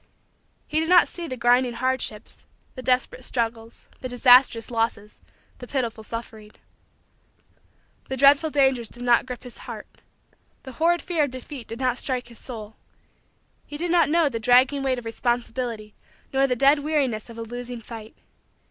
He 0.67 0.79
did 0.79 0.89
not 0.89 1.07
see 1.07 1.27
the 1.27 1.37
grinding 1.37 1.73
hardships, 1.73 2.47
the 2.73 2.81
desperate 2.81 3.23
struggles, 3.23 3.87
the 3.99 4.09
disastrous 4.09 4.71
losses, 4.71 5.21
the 5.59 5.67
pitiful 5.67 6.03
suffering. 6.03 6.53
The 8.09 8.17
dreadful 8.17 8.49
dangers 8.49 8.89
did 8.89 9.03
not 9.03 9.27
grip 9.27 9.43
his 9.43 9.59
heart. 9.69 9.85
The 10.63 10.71
horrid 10.71 11.03
fear 11.03 11.25
of 11.25 11.29
defeat 11.29 11.67
did 11.67 11.77
not 11.79 11.99
strike 11.99 12.29
his 12.29 12.39
soul. 12.39 12.77
He 13.67 13.77
did 13.77 13.91
not 13.91 14.09
know 14.09 14.27
the 14.27 14.39
dragging 14.39 14.81
weight 14.81 14.97
of 14.97 15.05
responsibility 15.05 15.93
nor 16.33 16.47
the 16.47 16.55
dead 16.55 16.79
weariness 16.79 17.29
of 17.29 17.37
a 17.37 17.43
losing 17.43 17.79
fight. 17.79 18.15